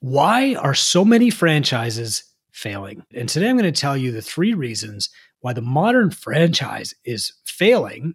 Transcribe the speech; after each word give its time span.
Why 0.00 0.54
are 0.54 0.74
so 0.74 1.04
many 1.04 1.28
franchises 1.28 2.22
failing? 2.52 3.02
And 3.12 3.28
today 3.28 3.48
I'm 3.48 3.58
going 3.58 3.72
to 3.72 3.80
tell 3.80 3.96
you 3.96 4.12
the 4.12 4.22
three 4.22 4.54
reasons 4.54 5.10
why 5.40 5.52
the 5.52 5.60
modern 5.60 6.12
franchise 6.12 6.94
is 7.04 7.32
failing 7.44 8.14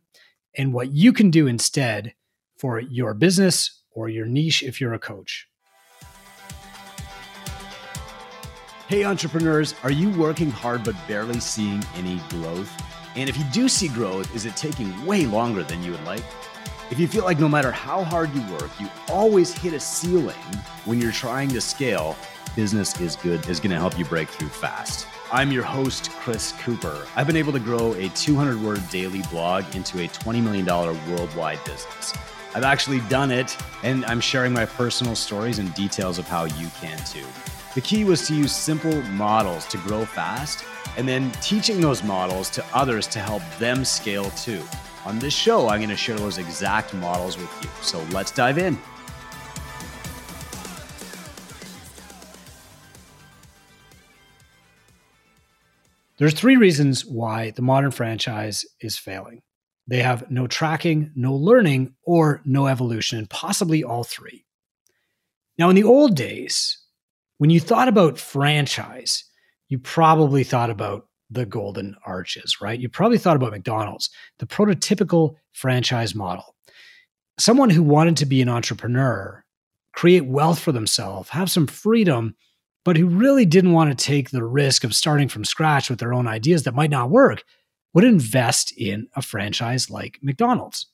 and 0.56 0.74
what 0.74 0.94
you 0.94 1.12
can 1.12 1.30
do 1.30 1.46
instead 1.46 2.14
for 2.58 2.80
your 2.80 3.14
business 3.14 3.82
or 3.92 4.08
your 4.08 4.26
niche 4.28 4.64
if 4.64 4.80
you're 4.80 4.94
a 4.94 5.00
coach. 5.00 5.50
Hey, 8.88 9.04
entrepreneurs, 9.04 9.76
are 9.84 9.92
you 9.92 10.10
working 10.12 10.52
hard 10.52 10.86
but 10.86 10.96
barely 11.06 11.42
seeing 11.42 11.84
any 11.96 12.22
growth? 12.30 12.72
And 13.18 13.30
if 13.30 13.36
you 13.36 13.44
do 13.52 13.68
see 13.68 13.90
growth, 13.90 14.34
is 14.34 14.46
it 14.46 14.56
taking 14.56 15.06
way 15.06 15.26
longer 15.26 15.64
than 15.64 15.84
you 15.84 15.92
would 15.92 16.06
like? 16.06 16.24
If 16.92 17.00
you 17.00 17.08
feel 17.08 17.24
like 17.24 17.40
no 17.40 17.48
matter 17.48 17.72
how 17.72 18.04
hard 18.04 18.34
you 18.36 18.42
work, 18.52 18.70
you 18.80 18.90
always 19.10 19.54
hit 19.54 19.74
a 19.74 19.80
ceiling 19.80 20.36
when 20.86 21.00
you're 21.00 21.14
trying 21.14 21.50
to 21.50 21.62
scale, 21.62 22.16
Business 22.56 23.00
is 23.00 23.16
Good 23.16 23.48
is 23.50 23.60
going 23.60 23.72
to 23.72 23.80
help 23.80 23.98
you 23.98 24.06
break 24.06 24.30
through 24.30 24.50
fast. 24.50 25.08
I'm 25.32 25.52
your 25.52 25.64
host, 25.64 26.12
Chris 26.12 26.52
Cooper. 26.60 27.08
I've 27.16 27.26
been 27.26 27.38
able 27.38 27.54
to 27.54 27.60
grow 27.60 27.94
a 27.94 28.10
200 28.10 28.62
word 28.62 28.88
daily 28.90 29.24
blog 29.32 29.64
into 29.76 30.04
a 30.04 30.08
$20 30.08 30.44
million 30.44 30.66
worldwide 30.66 31.64
business. 31.64 32.14
I've 32.54 32.64
actually 32.64 33.00
done 33.10 33.32
it, 33.32 33.58
and 33.82 34.06
I'm 34.06 34.20
sharing 34.20 34.54
my 34.54 34.66
personal 34.66 35.16
stories 35.16 35.58
and 35.58 35.74
details 35.74 36.20
of 36.20 36.28
how 36.28 36.44
you 36.46 36.68
can 36.80 36.98
too. 37.06 37.26
The 37.74 37.82
key 37.82 38.04
was 38.04 38.28
to 38.28 38.36
use 38.36 38.52
simple 38.52 39.02
models 39.04 39.66
to 39.68 39.78
grow 39.78 40.06
fast, 40.06 40.64
and 40.98 41.08
then 41.08 41.32
teaching 41.42 41.82
those 41.82 42.04
models 42.04 42.52
to 42.52 42.66
others 42.74 43.08
to 43.08 43.20
help 43.20 43.42
them 43.58 43.84
scale 43.84 44.30
too. 44.32 44.62
On 45.06 45.20
this 45.20 45.34
show, 45.34 45.68
I'm 45.68 45.80
going 45.80 45.90
to 45.90 45.98
share 45.98 46.18
those 46.18 46.38
exact 46.38 46.94
models 46.94 47.38
with 47.38 47.50
you. 47.62 47.70
So 47.82 48.02
let's 48.12 48.32
dive 48.32 48.58
in. 48.58 48.78
There's 56.18 56.34
three 56.34 56.56
reasons 56.56 57.06
why 57.06 57.52
the 57.52 57.62
modern 57.62 57.92
franchise 57.92 58.66
is 58.80 58.98
failing. 58.98 59.42
They 59.88 60.02
have 60.02 60.32
no 60.32 60.48
tracking, 60.48 61.12
no 61.16 61.34
learning, 61.34 61.96
or 62.04 62.42
no 62.46 62.68
evolution, 62.68 63.20
and 63.20 63.30
possibly 63.30 63.84
all 63.84 64.06
three. 64.06 64.46
Now, 65.58 65.70
in 65.70 65.76
the 65.76 65.84
old 65.84 66.16
days, 66.16 66.78
when 67.40 67.50
you 67.50 67.60
thought 67.60 67.90
about 67.90 68.18
franchise, 68.18 69.26
you 69.68 69.80
probably 69.80 70.46
thought 70.46 70.70
about 70.70 71.08
the 71.34 71.46
golden 71.46 71.96
arches, 72.06 72.62
right? 72.62 72.80
You 72.80 72.90
probably 72.90 73.18
thought 73.18 73.36
about 73.36 73.52
McDonald's, 73.52 74.10
the 74.40 74.46
prototypical 74.46 75.36
franchise 75.52 76.16
model. 76.16 76.56
Someone 77.38 77.70
who 77.70 77.84
wanted 77.84 78.18
to 78.18 78.26
be 78.26 78.42
an 78.42 78.50
entrepreneur, 78.50 79.44
create 79.94 80.26
wealth 80.26 80.60
for 80.60 80.72
themselves, 80.72 81.30
have 81.30 81.52
some 81.52 81.68
freedom, 81.68 82.36
but 82.86 82.98
who 82.98 83.08
really 83.08 83.46
didn't 83.46 83.72
want 83.74 83.98
to 83.98 84.06
take 84.06 84.30
the 84.30 84.44
risk 84.44 84.84
of 84.84 84.96
starting 84.96 85.28
from 85.28 85.46
scratch 85.46 85.90
with 85.90 86.00
their 86.00 86.14
own 86.14 86.28
ideas 86.28 86.64
that 86.64 86.76
might 86.76 86.90
not 86.90 87.10
work, 87.10 87.44
would 87.94 88.04
invest 88.04 88.74
in 88.78 89.08
a 89.16 89.22
franchise 89.22 89.90
like 89.90 90.20
McDonald's. 90.22 90.88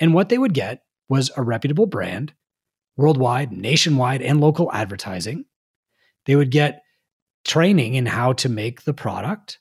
And 0.00 0.14
what 0.14 0.28
they 0.28 0.38
would 0.38 0.54
get 0.54 0.82
was 1.08 1.30
a 1.36 1.42
reputable 1.42 1.86
brand, 1.86 2.32
worldwide, 2.96 3.52
nationwide, 3.52 4.22
and 4.22 4.40
local 4.40 4.72
advertising. 4.72 5.44
They 6.24 6.34
would 6.34 6.50
get 6.50 6.82
training 7.44 7.94
in 7.94 8.06
how 8.06 8.32
to 8.34 8.48
make 8.48 8.82
the 8.82 8.94
product. 8.94 9.60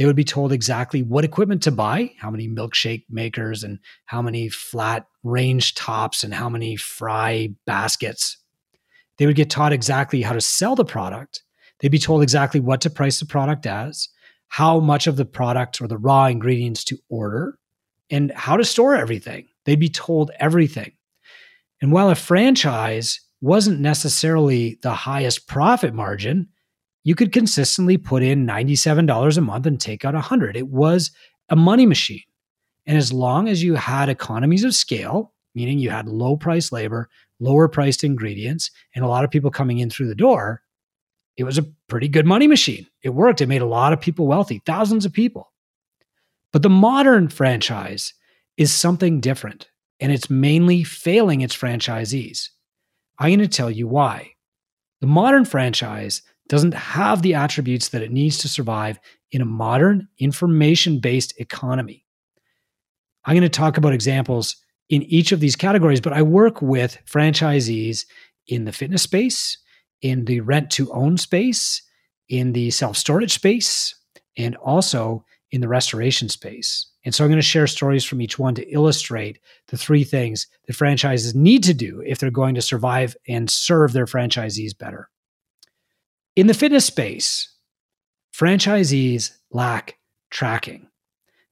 They 0.00 0.06
would 0.06 0.16
be 0.16 0.24
told 0.24 0.50
exactly 0.50 1.02
what 1.02 1.26
equipment 1.26 1.62
to 1.64 1.70
buy, 1.70 2.12
how 2.16 2.30
many 2.30 2.48
milkshake 2.48 3.04
makers 3.10 3.62
and 3.62 3.78
how 4.06 4.22
many 4.22 4.48
flat 4.48 5.04
range 5.22 5.74
tops 5.74 6.24
and 6.24 6.32
how 6.32 6.48
many 6.48 6.76
fry 6.76 7.50
baskets. 7.66 8.38
They 9.18 9.26
would 9.26 9.36
get 9.36 9.50
taught 9.50 9.74
exactly 9.74 10.22
how 10.22 10.32
to 10.32 10.40
sell 10.40 10.74
the 10.74 10.86
product. 10.86 11.42
They'd 11.78 11.88
be 11.90 11.98
told 11.98 12.22
exactly 12.22 12.60
what 12.60 12.80
to 12.80 12.88
price 12.88 13.20
the 13.20 13.26
product 13.26 13.66
as, 13.66 14.08
how 14.48 14.80
much 14.80 15.06
of 15.06 15.18
the 15.18 15.26
product 15.26 15.82
or 15.82 15.86
the 15.86 15.98
raw 15.98 16.28
ingredients 16.28 16.82
to 16.84 16.96
order, 17.10 17.58
and 18.08 18.32
how 18.34 18.56
to 18.56 18.64
store 18.64 18.94
everything. 18.94 19.48
They'd 19.66 19.78
be 19.78 19.90
told 19.90 20.30
everything. 20.40 20.92
And 21.82 21.92
while 21.92 22.08
a 22.08 22.14
franchise 22.14 23.20
wasn't 23.42 23.80
necessarily 23.80 24.78
the 24.80 24.94
highest 24.94 25.46
profit 25.46 25.92
margin, 25.92 26.48
you 27.04 27.14
could 27.14 27.32
consistently 27.32 27.96
put 27.96 28.22
in 28.22 28.46
$97 28.46 29.36
a 29.36 29.40
month 29.40 29.66
and 29.66 29.80
take 29.80 30.04
out 30.04 30.14
100. 30.14 30.56
It 30.56 30.68
was 30.68 31.10
a 31.48 31.56
money 31.56 31.86
machine. 31.86 32.22
And 32.86 32.98
as 32.98 33.12
long 33.12 33.48
as 33.48 33.62
you 33.62 33.74
had 33.74 34.08
economies 34.08 34.64
of 34.64 34.74
scale, 34.74 35.32
meaning 35.54 35.78
you 35.78 35.90
had 35.90 36.08
low 36.08 36.36
price 36.36 36.72
labor, 36.72 37.08
lower 37.38 37.68
priced 37.68 38.04
ingredients, 38.04 38.70
and 38.94 39.04
a 39.04 39.08
lot 39.08 39.24
of 39.24 39.30
people 39.30 39.50
coming 39.50 39.78
in 39.78 39.90
through 39.90 40.08
the 40.08 40.14
door, 40.14 40.62
it 41.36 41.44
was 41.44 41.58
a 41.58 41.66
pretty 41.88 42.08
good 42.08 42.26
money 42.26 42.46
machine. 42.46 42.86
It 43.02 43.10
worked. 43.10 43.40
It 43.40 43.48
made 43.48 43.62
a 43.62 43.66
lot 43.66 43.92
of 43.92 44.00
people 44.00 44.26
wealthy, 44.26 44.60
thousands 44.66 45.06
of 45.06 45.12
people. 45.12 45.52
But 46.52 46.62
the 46.62 46.68
modern 46.68 47.28
franchise 47.28 48.12
is 48.56 48.74
something 48.74 49.20
different, 49.20 49.70
and 50.00 50.12
it's 50.12 50.28
mainly 50.28 50.84
failing 50.84 51.40
its 51.40 51.56
franchisees. 51.56 52.48
I'm 53.18 53.30
going 53.30 53.38
to 53.38 53.48
tell 53.48 53.70
you 53.70 53.86
why. 53.86 54.32
The 55.00 55.06
modern 55.06 55.44
franchise 55.44 56.22
doesn't 56.50 56.74
have 56.74 57.22
the 57.22 57.34
attributes 57.34 57.90
that 57.90 58.02
it 58.02 58.10
needs 58.10 58.36
to 58.38 58.48
survive 58.48 58.98
in 59.30 59.40
a 59.40 59.46
modern 59.46 60.08
information 60.18 60.98
based 60.98 61.32
economy. 61.38 62.04
I'm 63.24 63.36
going 63.36 63.42
to 63.42 63.48
talk 63.48 63.76
about 63.76 63.92
examples 63.92 64.56
in 64.88 65.04
each 65.04 65.30
of 65.30 65.38
these 65.38 65.54
categories, 65.54 66.00
but 66.00 66.12
I 66.12 66.22
work 66.22 66.60
with 66.60 66.98
franchisees 67.06 68.04
in 68.48 68.64
the 68.64 68.72
fitness 68.72 69.02
space, 69.02 69.58
in 70.02 70.24
the 70.24 70.40
rent 70.40 70.72
to 70.72 70.92
own 70.92 71.16
space, 71.18 71.82
in 72.28 72.52
the 72.52 72.70
self 72.72 72.96
storage 72.96 73.32
space, 73.32 73.94
and 74.36 74.56
also 74.56 75.24
in 75.52 75.60
the 75.60 75.68
restoration 75.68 76.28
space. 76.28 76.84
And 77.04 77.14
so 77.14 77.22
I'm 77.22 77.30
going 77.30 77.38
to 77.38 77.46
share 77.46 77.68
stories 77.68 78.04
from 78.04 78.20
each 78.20 78.40
one 78.40 78.56
to 78.56 78.68
illustrate 78.68 79.38
the 79.68 79.78
three 79.78 80.02
things 80.02 80.48
that 80.66 80.74
franchises 80.74 81.32
need 81.32 81.62
to 81.64 81.74
do 81.74 82.02
if 82.04 82.18
they're 82.18 82.30
going 82.32 82.56
to 82.56 82.62
survive 82.62 83.16
and 83.28 83.48
serve 83.48 83.92
their 83.92 84.06
franchisees 84.06 84.76
better. 84.76 85.08
In 86.40 86.46
the 86.46 86.54
fitness 86.54 86.86
space, 86.86 87.50
franchisees 88.34 89.32
lack 89.50 89.98
tracking. 90.30 90.88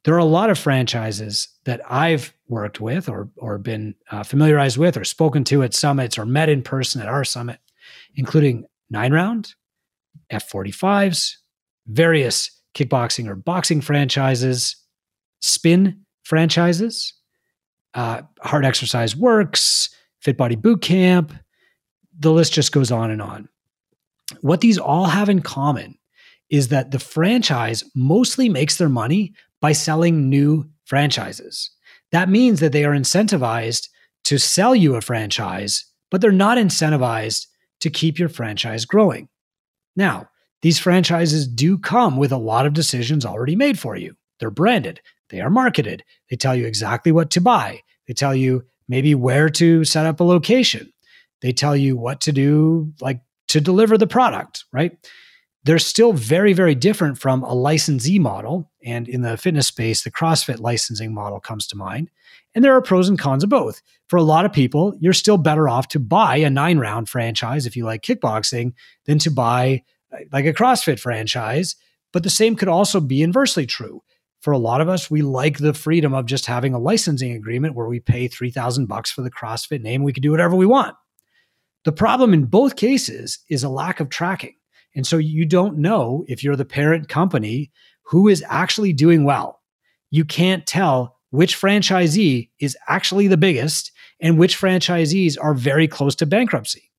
There 0.05 0.15
are 0.15 0.17
a 0.17 0.25
lot 0.25 0.49
of 0.49 0.59
franchises 0.59 1.49
that 1.65 1.83
I've 1.93 2.33
worked 2.49 2.81
with 2.81 3.07
or, 3.07 3.29
or 3.37 3.59
been 3.59 3.97
uh, 4.11 4.23
familiarized 4.23 4.79
with 4.79 4.97
or 4.97 5.05
spoken 5.05 5.45
to 5.45 5.63
at 5.63 5.75
summits 5.75 6.17
or 6.17 6.25
met 6.25 6.49
in 6.49 6.63
person 6.63 7.03
at 7.03 7.07
our 7.07 7.23
summit, 7.23 7.59
including 8.15 8.65
Nine 8.89 9.13
Round, 9.13 9.55
F45s, 10.33 11.35
various 11.87 12.51
kickboxing 12.75 13.29
or 13.29 13.35
boxing 13.35 13.83
franchises, 13.83 14.75
spin 15.43 16.01
franchises, 16.23 17.13
uh, 17.93 18.23
Hard 18.41 18.65
Exercise 18.65 19.15
Works, 19.15 19.91
Fit 20.21 20.39
Body 20.39 20.57
Boot 20.57 20.81
Camp. 20.81 21.35
The 22.19 22.33
list 22.33 22.55
just 22.55 22.73
goes 22.73 22.91
on 22.91 23.11
and 23.11 23.21
on. 23.21 23.51
What 24.41 24.61
these 24.61 24.79
all 24.79 25.07
have 25.07 25.29
in 25.29 25.43
common 25.43 25.99
is 26.51 26.69
that 26.69 26.91
the 26.91 26.99
franchise 26.99 27.85
mostly 27.95 28.49
makes 28.49 28.77
their 28.77 28.89
money 28.89 29.35
by 29.61 29.73
selling 29.73 30.29
new 30.29 30.69
franchises. 30.85 31.71
That 32.13 32.29
means 32.29 32.61
that 32.61 32.73
they 32.73 32.85
are 32.85 32.95
incentivized 32.95 33.89
to 34.25 34.39
sell 34.39 34.75
you 34.75 34.95
a 34.95 35.01
franchise, 35.01 35.85
but 36.11 36.21
they're 36.21 36.33
not 36.33 36.59
incentivized 36.59 37.47
to 37.81 37.91
keep 37.91 38.19
your 38.19 38.29
franchise 38.29 38.85
growing. 38.85 39.29
Now, 39.97 40.29
these 40.63 40.79
franchises 40.79 41.47
do 41.47 41.79
come 41.79 42.17
with 42.17 42.33
a 42.33 42.39
lot 42.39 42.67
of 42.67 42.73
decisions 42.73 43.25
already 43.25 43.57
made 43.57 43.79
for 43.79 43.97
you. 43.97 44.17
They're 44.41 44.51
branded, 44.51 45.01
they 45.31 45.41
are 45.41 45.51
marketed, 45.51 46.05
they 46.31 46.37
tell 46.37 46.55
you 46.55 46.67
exactly 46.67 47.13
what 47.13 47.31
to 47.33 47.41
buy, 47.41 47.83
they 48.07 48.15
tell 48.15 48.35
you 48.35 48.65
maybe 48.89 49.15
where 49.15 49.49
to 49.51 49.85
set 49.85 50.07
up 50.07 50.21
a 50.21 50.25
location, 50.25 50.93
they 51.43 51.53
tell 51.53 51.77
you 51.77 51.97
what 51.97 52.21
to 52.23 52.33
do, 52.33 52.93
like 53.01 53.21
to 53.49 53.61
deliver 53.61 53.99
the 53.99 54.07
product, 54.07 54.65
right? 54.73 54.97
They're 55.65 55.79
still 55.79 56.13
very, 56.13 56.53
very 56.53 56.75
different 56.75 57.19
from 57.19 57.43
a 57.43 57.53
licensee 57.53 58.19
model. 58.19 58.71
And 58.85 59.09
in 59.09 59.23
the 59.23 59.37
fitness 59.37 59.67
space, 59.67 60.03
the 60.03 60.11
CrossFit 60.11 60.61
licensing 60.61 61.13
model 61.13 61.41
comes 61.41 61.67
to 61.69 61.77
mind. 61.77 62.11
And 62.55 62.65
there 62.65 62.75
are 62.75 62.81
pros 62.81 63.09
and 63.09 63.19
cons 63.19 63.45
of 63.45 63.51
both. 63.51 63.83
For 64.09 64.17
a 64.17 64.23
lot 64.23 64.45
of 64.45 64.53
people, 64.53 64.95
you're 65.01 65.13
still 65.13 65.37
better 65.37 65.69
off 65.69 65.89
to 65.89 66.01
buy 66.01 66.37
a 66.37 66.49
nine 66.49 66.79
round 66.79 67.09
franchise 67.09 67.67
if 67.67 67.77
you 67.77 67.85
like 67.85 68.03
kickboxing 68.03 68.73
than 69.05 69.19
to 69.19 69.31
buy 69.31 69.83
like 70.33 70.47
a 70.47 70.55
CrossFit 70.55 70.99
franchise. 70.99 71.77
But 72.13 72.23
the 72.23 72.31
same 72.31 72.57
could 72.57 72.69
also 72.69 73.01
be 73.01 73.23
inversely 73.23 73.67
true. 73.67 74.03
For 74.41 74.53
a 74.53 74.59
lot 74.59 74.81
of 74.81 74.89
us, 74.89 75.11
we 75.11 75.23
like 75.23 75.59
the 75.59 75.75
freedom 75.75 76.15
of 76.15 76.25
just 76.25 76.47
having 76.47 76.73
a 76.73 76.79
licensing 76.79 77.33
agreement 77.33 77.75
where 77.75 77.89
we 77.89 78.01
pay 78.01 78.29
3000 78.29 78.87
bucks 78.87 79.11
for 79.11 79.23
the 79.23 79.31
CrossFit 79.31 79.83
name. 79.83 80.05
We 80.05 80.13
can 80.13 80.23
do 80.23 80.31
whatever 80.31 80.55
we 80.55 80.65
want. 80.65 80.95
The 81.89 81.93
problem 81.93 82.35
in 82.35 82.45
both 82.45 82.77
cases 82.77 83.39
is 83.49 83.65
a 83.65 83.71
lack 83.71 83.99
of 83.99 84.11
tracking. 84.11 84.57
And 84.95 85.07
so 85.07 85.17
you 85.17 85.47
don't 85.47 85.79
know 85.79 86.23
if 86.29 86.45
you're 86.45 86.55
the 86.55 86.67
parent 86.67 87.09
company 87.09 87.73
who 88.03 88.29
is 88.29 88.45
actually 88.47 88.93
doing 88.93 89.25
well. 89.25 89.63
You 90.11 90.27
can't 90.27 90.67
tell 90.67 91.17
which 91.31 91.59
franchisee 91.59 92.51
is 92.61 92.77
actually 92.89 93.27
the 93.27 93.39
biggest 93.39 93.91
and 94.21 94.39
which 94.39 94.61
franchisees 94.61 95.39
are 95.41 95.55
very 95.55 95.89
close 95.89 96.15
to 96.17 96.27
bankruptcy. 96.27 96.91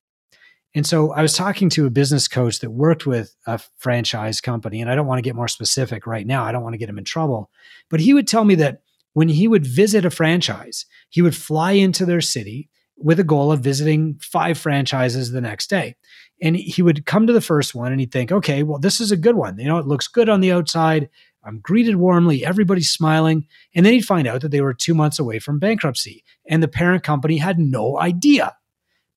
And 0.73 0.87
so 0.87 1.13
I 1.13 1.21
was 1.21 1.35
talking 1.35 1.69
to 1.69 1.85
a 1.85 1.91
business 1.91 2.27
coach 2.27 2.57
that 2.61 2.71
worked 2.71 3.05
with 3.05 3.35
a 3.45 3.59
franchise 3.77 4.41
company, 4.41 4.81
and 4.81 4.89
I 4.89 4.95
don't 4.95 5.05
want 5.05 5.19
to 5.19 5.29
get 5.29 5.35
more 5.35 5.47
specific 5.47 6.07
right 6.07 6.25
now. 6.25 6.45
I 6.45 6.51
don't 6.51 6.63
want 6.63 6.73
to 6.73 6.79
get 6.79 6.89
him 6.89 6.97
in 6.97 7.05
trouble. 7.05 7.51
But 7.91 7.99
he 7.99 8.15
would 8.15 8.27
tell 8.27 8.43
me 8.43 8.55
that 8.55 8.81
when 9.13 9.29
he 9.29 9.47
would 9.47 9.67
visit 9.67 10.03
a 10.03 10.09
franchise, 10.09 10.87
he 11.11 11.21
would 11.21 11.35
fly 11.35 11.73
into 11.73 12.07
their 12.07 12.21
city 12.21 12.71
with 12.99 13.19
a 13.19 13.23
goal 13.23 13.51
of 13.51 13.61
visiting 13.61 14.19
five 14.21 14.57
franchises 14.57 15.31
the 15.31 15.41
next 15.41 15.69
day. 15.69 15.95
And 16.41 16.55
he 16.55 16.81
would 16.81 17.05
come 17.05 17.27
to 17.27 17.33
the 17.33 17.41
first 17.41 17.75
one 17.75 17.91
and 17.91 17.99
he'd 17.99 18.11
think, 18.11 18.31
okay, 18.31 18.63
well, 18.63 18.79
this 18.79 18.99
is 18.99 19.11
a 19.11 19.17
good 19.17 19.35
one. 19.35 19.57
You 19.57 19.67
know, 19.67 19.77
it 19.77 19.87
looks 19.87 20.07
good 20.07 20.29
on 20.29 20.41
the 20.41 20.51
outside. 20.51 21.09
I'm 21.43 21.59
greeted 21.59 21.95
warmly. 21.95 22.45
Everybody's 22.45 22.89
smiling. 22.89 23.47
And 23.73 23.85
then 23.85 23.93
he'd 23.93 24.05
find 24.05 24.27
out 24.27 24.41
that 24.41 24.51
they 24.51 24.61
were 24.61 24.73
two 24.73 24.93
months 24.93 25.19
away 25.19 25.39
from 25.39 25.59
bankruptcy. 25.59 26.23
And 26.47 26.61
the 26.61 26.67
parent 26.67 27.03
company 27.03 27.37
had 27.37 27.59
no 27.59 27.97
idea 27.97 28.55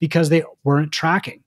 because 0.01 0.29
they 0.29 0.45
weren't 0.65 0.93
tracking. 0.93 1.43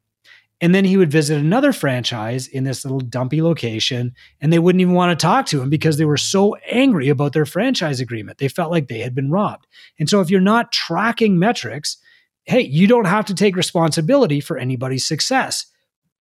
And 0.62 0.74
then 0.74 0.86
he 0.86 0.96
would 0.96 1.12
visit 1.12 1.38
another 1.38 1.74
franchise 1.74 2.48
in 2.48 2.64
this 2.64 2.86
little 2.86 3.02
dumpy 3.02 3.42
location, 3.42 4.16
and 4.40 4.54
they 4.54 4.60
wouldn't 4.60 4.82
even 4.82 4.94
want 4.94 5.18
to 5.18 5.22
talk 5.22 5.46
to 5.48 5.62
him 5.62 5.70
because 5.70 5.98
they 5.98 6.06
were 6.06 6.16
so 6.16 6.56
angry 6.72 7.10
about 7.10 7.34
their 7.34 7.46
franchise 7.46 8.00
agreement. 8.00 8.38
They 8.38 8.48
felt 8.48 8.72
like 8.72 8.88
they 8.88 9.00
had 9.00 9.14
been 9.14 9.30
robbed. 9.30 9.68
And 10.00 10.10
so, 10.10 10.22
if 10.22 10.30
you're 10.30 10.40
not 10.40 10.72
tracking 10.72 11.38
metrics, 11.38 11.98
hey, 12.46 12.62
you 12.62 12.88
don't 12.88 13.06
have 13.06 13.26
to 13.26 13.34
take 13.34 13.56
responsibility 13.56 14.40
for 14.40 14.58
anybody's 14.58 15.08
success. 15.08 15.66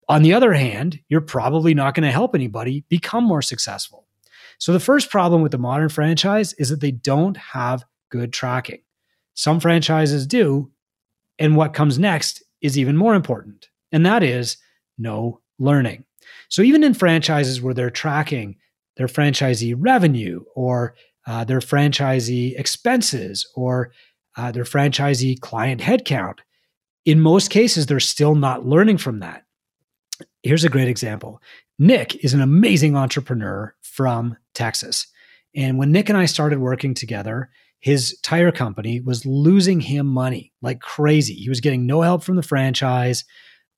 On 0.08 0.22
the 0.22 0.34
other 0.34 0.54
hand, 0.54 1.00
you're 1.10 1.22
probably 1.22 1.74
not 1.74 1.96
going 1.96 2.04
to 2.04 2.12
help 2.12 2.36
anybody 2.36 2.86
become 2.90 3.24
more 3.24 3.42
successful. 3.42 4.08
So, 4.58 4.74
the 4.74 4.80
first 4.80 5.10
problem 5.10 5.42
with 5.42 5.52
the 5.52 5.58
modern 5.58 5.90
franchise 5.90 6.54
is 6.54 6.70
that 6.70 6.82
they 6.82 6.92
don't 6.92 7.38
have 7.38 7.84
good 8.10 8.32
tracking. 8.32 8.82
Some 9.34 9.60
franchises 9.60 10.28
do, 10.28 10.72
and 11.40 11.56
what 11.56 11.74
comes 11.74 11.98
next 11.98 12.44
is 12.62 12.78
even 12.78 12.98
more 12.98 13.16
important, 13.16 13.70
and 13.92 14.06
that 14.06 14.22
is 14.24 14.58
no 14.98 15.42
learning. 15.58 16.06
So 16.50 16.62
even 16.62 16.84
in 16.84 16.94
franchises 16.94 17.62
where 17.62 17.74
they're 17.74 17.90
tracking 17.90 18.58
their 18.98 19.08
franchisee 19.08 19.76
revenue 19.78 20.44
or 20.56 20.96
uh, 21.28 21.44
their 21.44 21.60
franchisee 21.60 22.60
expenses 22.60 23.50
or 23.56 23.92
uh, 24.36 24.52
their 24.52 24.64
franchisee 24.64 25.40
client 25.40 25.82
headcount, 25.82 26.40
in 27.06 27.20
most 27.20 27.50
cases, 27.50 27.86
they're 27.86 28.00
still 28.00 28.36
not 28.36 28.66
learning 28.66 28.98
from 28.98 29.20
that. 29.20 29.44
Here's 30.44 30.64
a 30.64 30.70
great 30.70 30.88
example 30.88 31.42
Nick 31.80 32.24
is 32.24 32.34
an 32.34 32.42
amazing 32.42 32.96
entrepreneur 32.96 33.76
from 33.82 34.38
Texas. 34.54 35.08
And 35.56 35.78
when 35.78 35.92
Nick 35.92 36.10
and 36.10 36.18
I 36.18 36.26
started 36.26 36.60
working 36.60 36.94
together, 36.94 37.50
his 37.80 38.18
tire 38.22 38.52
company 38.52 39.02
was 39.02 39.26
losing 39.26 39.80
him 39.80 40.06
money 40.06 40.54
like 40.62 40.80
crazy. 40.80 41.34
He 41.34 41.50
was 41.50 41.60
getting 41.60 41.86
no 41.86 42.02
help 42.02 42.24
from 42.24 42.36
the 42.36 42.44
franchise. 42.44 43.26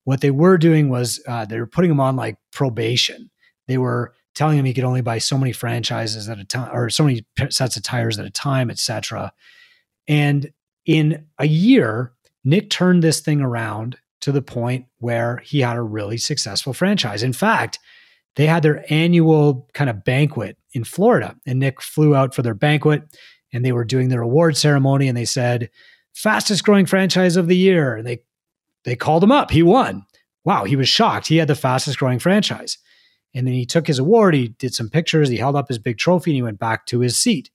What 0.04 0.20
they 0.20 0.30
were 0.30 0.58
doing 0.58 0.90
was 0.90 1.22
uh, 1.26 1.46
they 1.46 1.58
were 1.58 1.66
putting 1.66 1.90
him 1.90 2.00
on 2.00 2.14
like 2.14 2.36
probation. 2.52 3.30
They 3.66 3.78
were 3.78 4.14
telling 4.34 4.58
him 4.58 4.66
he 4.66 4.74
could 4.74 4.84
only 4.84 5.00
buy 5.00 5.18
so 5.18 5.38
many 5.38 5.52
franchises 5.52 6.28
at 6.28 6.38
a 6.38 6.44
time 6.44 6.70
or 6.74 6.90
so 6.90 7.04
many 7.04 7.24
sets 7.48 7.76
of 7.76 7.82
tires 7.82 8.18
at 8.18 8.26
a 8.26 8.30
time, 8.30 8.70
etc. 8.70 9.32
And 10.08 10.52
in 10.86 11.26
a 11.38 11.46
year, 11.46 12.12
Nick 12.44 12.70
turned 12.70 13.02
this 13.02 13.20
thing 13.20 13.40
around 13.40 13.96
to 14.20 14.32
the 14.32 14.42
point 14.42 14.86
where 14.98 15.38
he 15.44 15.60
had 15.60 15.76
a 15.76 15.82
really 15.82 16.18
successful 16.18 16.72
franchise. 16.72 17.22
In 17.22 17.32
fact, 17.32 17.78
they 18.36 18.46
had 18.46 18.62
their 18.62 18.84
annual 18.92 19.68
kind 19.74 19.88
of 19.88 20.04
banquet 20.04 20.56
in 20.72 20.84
Florida, 20.84 21.36
and 21.46 21.58
Nick 21.58 21.80
flew 21.80 22.14
out 22.14 22.34
for 22.34 22.42
their 22.42 22.54
banquet 22.54 23.04
and 23.54 23.64
they 23.64 23.72
were 23.72 23.84
doing 23.84 24.08
their 24.08 24.20
award 24.20 24.56
ceremony 24.56 25.08
and 25.08 25.16
they 25.16 25.24
said 25.24 25.70
fastest 26.12 26.64
growing 26.64 26.84
franchise 26.84 27.36
of 27.36 27.46
the 27.48 27.56
year. 27.56 27.96
And 27.96 28.06
they 28.06 28.22
they 28.84 28.96
called 28.96 29.24
him 29.24 29.32
up. 29.32 29.50
He 29.50 29.62
won. 29.62 30.04
Wow 30.44 30.64
he 30.64 30.76
was 30.76 30.88
shocked. 30.88 31.28
He 31.28 31.36
had 31.36 31.48
the 31.48 31.54
fastest 31.54 31.98
growing 31.98 32.18
franchise. 32.18 32.76
And 33.32 33.46
then 33.46 33.54
he 33.54 33.64
took 33.64 33.86
his 33.86 33.98
award. 33.98 34.34
He 34.34 34.48
did 34.48 34.74
some 34.74 34.90
pictures. 34.90 35.28
He 35.28 35.36
held 35.36 35.56
up 35.56 35.68
his 35.68 35.78
big 35.78 35.98
trophy 35.98 36.32
and 36.32 36.36
he 36.36 36.42
went 36.42 36.58
back 36.58 36.86
to 36.86 37.00
his 37.00 37.16
seat. 37.16 37.50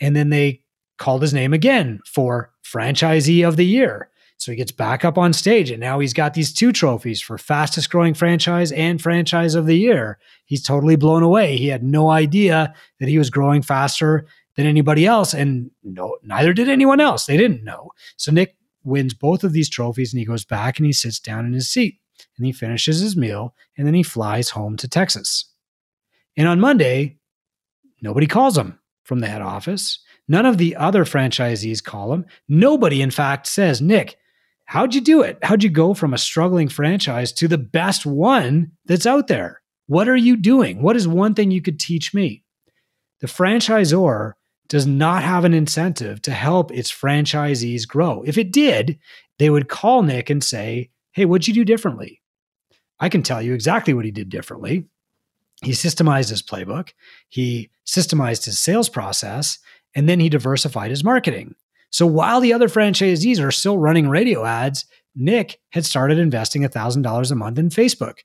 And 0.00 0.16
then 0.16 0.30
they 0.30 0.62
called 1.00 1.22
his 1.22 1.34
name 1.34 1.52
again 1.52 1.98
for 2.06 2.52
franchisee 2.62 3.46
of 3.46 3.56
the 3.56 3.66
year 3.66 4.10
so 4.40 4.50
he 4.50 4.56
gets 4.56 4.72
back 4.72 5.04
up 5.04 5.18
on 5.18 5.34
stage 5.34 5.70
and 5.70 5.80
now 5.80 5.98
he's 5.98 6.14
got 6.14 6.32
these 6.32 6.50
two 6.50 6.72
trophies 6.72 7.20
for 7.20 7.36
fastest 7.36 7.90
growing 7.90 8.14
franchise 8.14 8.72
and 8.72 9.00
franchise 9.00 9.54
of 9.54 9.66
the 9.66 9.76
year. 9.76 10.18
He's 10.46 10.62
totally 10.62 10.96
blown 10.96 11.22
away. 11.22 11.58
He 11.58 11.68
had 11.68 11.82
no 11.82 12.08
idea 12.08 12.72
that 13.00 13.08
he 13.10 13.18
was 13.18 13.28
growing 13.28 13.60
faster 13.60 14.26
than 14.56 14.66
anybody 14.66 15.04
else. 15.04 15.34
And 15.34 15.70
no, 15.84 16.16
neither 16.22 16.54
did 16.54 16.70
anyone 16.70 17.00
else. 17.00 17.26
They 17.26 17.36
didn't 17.36 17.64
know. 17.64 17.90
So 18.16 18.32
Nick 18.32 18.56
wins 18.82 19.12
both 19.12 19.44
of 19.44 19.52
these 19.52 19.68
trophies 19.68 20.10
and 20.14 20.18
he 20.18 20.24
goes 20.24 20.46
back 20.46 20.78
and 20.78 20.86
he 20.86 20.92
sits 20.94 21.20
down 21.20 21.44
in 21.44 21.52
his 21.52 21.68
seat 21.68 22.00
and 22.38 22.46
he 22.46 22.52
finishes 22.52 23.00
his 23.00 23.18
meal 23.18 23.54
and 23.76 23.86
then 23.86 23.94
he 23.94 24.02
flies 24.02 24.48
home 24.48 24.78
to 24.78 24.88
Texas. 24.88 25.52
And 26.38 26.48
on 26.48 26.60
Monday, 26.60 27.18
nobody 28.00 28.26
calls 28.26 28.56
him 28.56 28.78
from 29.10 29.18
the 29.18 29.26
head 29.26 29.42
office. 29.42 29.98
None 30.28 30.46
of 30.46 30.56
the 30.56 30.76
other 30.76 31.04
franchisees 31.04 31.82
call 31.82 32.12
him. 32.12 32.26
Nobody, 32.48 33.02
in 33.02 33.10
fact, 33.10 33.48
says, 33.48 33.82
Nick, 33.82 34.16
how'd 34.66 34.94
you 34.94 35.00
do 35.00 35.22
it? 35.22 35.36
How'd 35.42 35.64
you 35.64 35.68
go 35.68 35.94
from 35.94 36.14
a 36.14 36.18
struggling 36.18 36.68
franchise 36.68 37.32
to 37.32 37.48
the 37.48 37.58
best 37.58 38.06
one 38.06 38.70
that's 38.84 39.06
out 39.06 39.26
there? 39.26 39.62
What 39.88 40.08
are 40.08 40.14
you 40.14 40.36
doing? 40.36 40.80
What 40.80 40.94
is 40.94 41.08
one 41.08 41.34
thing 41.34 41.50
you 41.50 41.60
could 41.60 41.80
teach 41.80 42.14
me? 42.14 42.44
The 43.18 43.26
franchisor 43.26 44.34
does 44.68 44.86
not 44.86 45.24
have 45.24 45.44
an 45.44 45.54
incentive 45.54 46.22
to 46.22 46.30
help 46.30 46.70
its 46.70 46.92
franchisees 46.92 47.88
grow. 47.88 48.22
If 48.24 48.38
it 48.38 48.52
did, 48.52 48.96
they 49.40 49.50
would 49.50 49.68
call 49.68 50.04
Nick 50.04 50.30
and 50.30 50.44
say, 50.44 50.90
Hey, 51.10 51.24
what'd 51.24 51.48
you 51.48 51.54
do 51.54 51.64
differently? 51.64 52.22
I 53.00 53.08
can 53.08 53.24
tell 53.24 53.42
you 53.42 53.54
exactly 53.54 53.92
what 53.92 54.04
he 54.04 54.12
did 54.12 54.28
differently. 54.28 54.84
He 55.62 55.72
systemized 55.72 56.30
his 56.30 56.42
playbook, 56.42 56.90
he 57.28 57.70
systemized 57.86 58.46
his 58.46 58.58
sales 58.58 58.88
process, 58.88 59.58
and 59.94 60.08
then 60.08 60.20
he 60.20 60.28
diversified 60.28 60.90
his 60.90 61.04
marketing. 61.04 61.54
So 61.90 62.06
while 62.06 62.40
the 62.40 62.52
other 62.52 62.68
franchisees 62.68 63.44
are 63.44 63.50
still 63.50 63.76
running 63.76 64.08
radio 64.08 64.44
ads, 64.44 64.86
Nick 65.14 65.60
had 65.70 65.84
started 65.84 66.18
investing 66.18 66.62
$1,000 66.62 67.30
a 67.30 67.34
month 67.34 67.58
in 67.58 67.68
Facebook. 67.68 68.18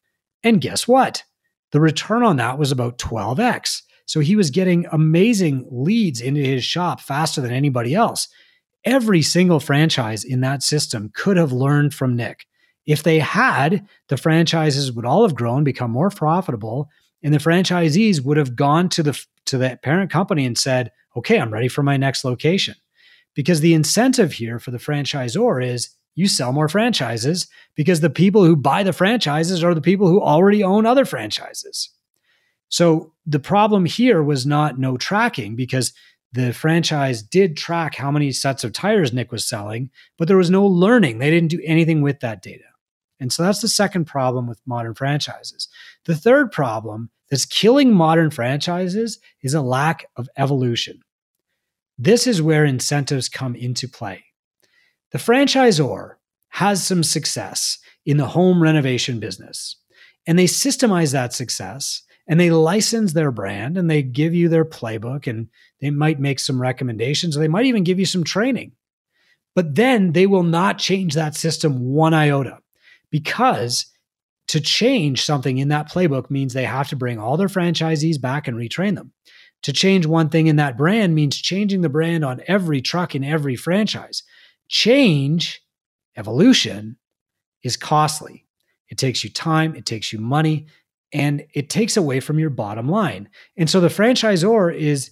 And 0.43 0.61
guess 0.61 0.87
what? 0.87 1.23
The 1.71 1.79
return 1.81 2.23
on 2.23 2.37
that 2.37 2.59
was 2.59 2.71
about 2.71 2.99
12x. 2.99 3.81
So 4.05 4.19
he 4.19 4.35
was 4.35 4.51
getting 4.51 4.85
amazing 4.91 5.67
leads 5.71 6.21
into 6.21 6.41
his 6.41 6.63
shop 6.63 7.01
faster 7.01 7.41
than 7.41 7.51
anybody 7.51 7.95
else. 7.95 8.27
Every 8.83 9.23
single 9.23 9.59
franchise 9.59 10.23
in 10.23 10.41
that 10.41 10.61
system 10.61 11.11
could 11.15 11.37
have 11.37 11.51
learned 11.51 11.93
from 11.93 12.15
Nick. 12.15 12.45
If 12.85 13.01
they 13.01 13.17
had, 13.17 13.87
the 14.09 14.17
franchises 14.17 14.91
would 14.91 15.05
all 15.05 15.23
have 15.23 15.33
grown, 15.33 15.63
become 15.63 15.89
more 15.89 16.11
profitable, 16.11 16.87
and 17.25 17.33
the 17.33 17.39
franchisees 17.39 18.23
would 18.23 18.37
have 18.37 18.55
gone 18.55 18.87
to 18.87 19.01
the 19.01 19.25
to 19.45 19.57
the 19.57 19.79
parent 19.81 20.11
company 20.11 20.45
and 20.45 20.57
said, 20.57 20.91
"Okay, 21.17 21.39
I'm 21.39 21.51
ready 21.51 21.67
for 21.67 21.81
my 21.81 21.97
next 21.97 22.23
location." 22.23 22.75
Because 23.33 23.61
the 23.61 23.73
incentive 23.73 24.33
here 24.33 24.59
for 24.59 24.69
the 24.69 24.77
franchisor 24.77 25.65
is 25.65 25.89
you 26.13 26.27
sell 26.27 26.53
more 26.53 26.69
franchises 26.69 27.47
because 27.75 27.99
the 27.99 28.11
people 28.11 28.45
who 28.45 28.55
buy 28.55 28.83
the 28.83 28.93
franchises 28.93 29.63
are 29.63 29.73
the 29.73 29.81
people 29.81 30.07
who 30.07 30.21
already 30.21 30.63
own 30.63 30.85
other 30.85 31.03
franchises. 31.03 31.89
So 32.69 33.11
the 33.25 33.39
problem 33.39 33.85
here 33.85 34.21
was 34.21 34.45
not 34.45 34.79
no 34.79 34.95
tracking 34.95 35.55
because 35.55 35.93
the 36.31 36.53
franchise 36.53 37.23
did 37.23 37.57
track 37.57 37.95
how 37.95 38.11
many 38.11 38.31
sets 38.31 38.63
of 38.63 38.71
tires 38.71 39.13
Nick 39.13 39.31
was 39.31 39.45
selling, 39.45 39.89
but 40.17 40.27
there 40.27 40.37
was 40.37 40.51
no 40.51 40.65
learning. 40.65 41.17
They 41.17 41.31
didn't 41.31 41.49
do 41.49 41.61
anything 41.65 42.01
with 42.01 42.19
that 42.19 42.43
data. 42.43 42.65
And 43.19 43.31
so 43.31 43.43
that's 43.43 43.61
the 43.61 43.67
second 43.67 44.05
problem 44.05 44.47
with 44.47 44.59
modern 44.65 44.93
franchises. 44.93 45.67
The 46.05 46.15
third 46.15 46.51
problem 46.51 47.09
that's 47.29 47.45
killing 47.45 47.93
modern 47.93 48.29
franchises 48.29 49.19
is 49.41 49.53
a 49.53 49.61
lack 49.61 50.07
of 50.15 50.29
evolution. 50.37 51.01
This 51.97 52.27
is 52.27 52.41
where 52.41 52.65
incentives 52.65 53.29
come 53.29 53.55
into 53.55 53.87
play. 53.87 54.25
The 55.11 55.17
franchisor 55.17 56.15
has 56.49 56.85
some 56.85 57.03
success 57.03 57.79
in 58.05 58.17
the 58.17 58.27
home 58.27 58.61
renovation 58.61 59.19
business, 59.19 59.77
and 60.27 60.37
they 60.37 60.45
systemize 60.45 61.13
that 61.13 61.33
success 61.33 62.03
and 62.27 62.39
they 62.39 62.49
license 62.49 63.13
their 63.13 63.31
brand 63.31 63.77
and 63.77 63.89
they 63.89 64.01
give 64.01 64.33
you 64.33 64.49
their 64.49 64.65
playbook 64.65 65.27
and 65.27 65.47
they 65.79 65.89
might 65.89 66.19
make 66.19 66.39
some 66.39 66.61
recommendations 66.61 67.37
or 67.37 67.39
they 67.39 67.47
might 67.47 67.65
even 67.65 67.83
give 67.83 67.99
you 67.99 68.05
some 68.05 68.23
training. 68.23 68.71
But 69.53 69.75
then 69.75 70.11
they 70.11 70.25
will 70.25 70.43
not 70.43 70.79
change 70.79 71.13
that 71.13 71.35
system 71.35 71.93
one 71.93 72.13
iota 72.13 72.59
because 73.09 73.85
to 74.47 74.59
change 74.59 75.23
something 75.23 75.57
in 75.57 75.69
that 75.69 75.91
playbook 75.91 76.29
means 76.29 76.53
they 76.53 76.65
have 76.65 76.89
to 76.89 76.95
bring 76.95 77.17
all 77.17 77.37
their 77.37 77.47
franchisees 77.47 78.21
back 78.21 78.47
and 78.47 78.57
retrain 78.57 78.95
them. 78.95 79.11
To 79.63 79.73
change 79.73 80.05
one 80.05 80.29
thing 80.29 80.47
in 80.47 80.57
that 80.57 80.77
brand 80.77 81.15
means 81.15 81.35
changing 81.35 81.81
the 81.81 81.89
brand 81.89 82.23
on 82.23 82.41
every 82.47 82.81
truck 82.81 83.15
in 83.15 83.23
every 83.23 83.55
franchise. 83.55 84.21
Change, 84.67 85.61
evolution, 86.15 86.97
is 87.63 87.75
costly. 87.75 88.45
It 88.89 88.99
takes 88.99 89.23
you 89.23 89.31
time, 89.31 89.75
it 89.75 89.85
takes 89.85 90.13
you 90.13 90.19
money, 90.19 90.67
and 91.11 91.45
it 91.53 91.69
takes 91.69 91.97
away 91.97 92.19
from 92.19 92.37
your 92.37 92.51
bottom 92.51 92.87
line. 92.87 93.29
And 93.57 93.69
so 93.69 93.79
the 93.79 93.87
franchisor 93.87 94.75
is 94.75 95.11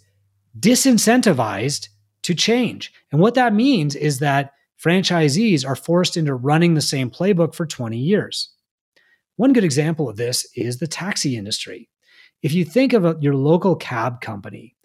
disincentivized 0.60 1.88
to 2.24 2.36
change. 2.36 2.94
And 3.12 3.20
what 3.20 3.34
that 3.34 3.54
means 3.54 3.96
is 3.96 4.20
that 4.20 4.54
franchisees 4.84 5.66
are 5.66 5.76
forced 5.76 6.18
into 6.18 6.36
running 6.36 6.74
the 6.74 6.82
same 6.82 7.10
playbook 7.10 7.56
for 7.56 7.66
20 7.66 7.98
years. 7.98 8.54
One 9.36 9.54
good 9.54 9.64
example 9.64 10.10
of 10.10 10.18
this 10.18 10.46
is 10.56 10.78
the 10.78 10.88
taxi 10.88 11.38
industry. 11.38 11.90
If 12.42 12.54
you 12.54 12.66
think 12.66 12.94
of 12.94 13.06
a, 13.06 13.18
your 13.22 13.36
local 13.36 13.76
cab 13.76 14.22
company, 14.22 14.76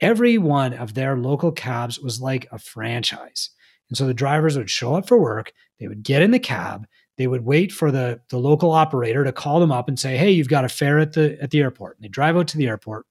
every 0.00 0.36
one 0.36 0.74
of 0.74 0.94
their 0.94 1.16
local 1.16 1.52
cabs 1.52 2.00
was 2.00 2.20
like 2.20 2.46
a 2.50 2.58
franchise. 2.58 3.50
And 3.88 3.96
so 3.96 4.06
the 4.06 4.14
drivers 4.14 4.58
would 4.58 4.70
show 4.70 4.94
up 4.94 5.06
for 5.06 5.18
work, 5.18 5.52
they 5.78 5.88
would 5.88 6.02
get 6.02 6.22
in 6.22 6.32
the 6.32 6.38
cab, 6.38 6.86
they 7.16 7.26
would 7.26 7.44
wait 7.44 7.70
for 7.70 7.92
the, 7.92 8.20
the 8.30 8.38
local 8.38 8.72
operator 8.72 9.22
to 9.22 9.32
call 9.32 9.60
them 9.60 9.70
up 9.70 9.88
and 9.88 9.98
say, 9.98 10.16
Hey, 10.16 10.32
you've 10.32 10.48
got 10.48 10.64
a 10.64 10.68
fare 10.68 10.98
at 10.98 11.12
the 11.12 11.40
at 11.40 11.50
the 11.50 11.60
airport. 11.60 11.96
And 11.96 12.04
they 12.04 12.08
drive 12.08 12.36
out 12.36 12.48
to 12.48 12.58
the 12.58 12.66
airport. 12.66 13.06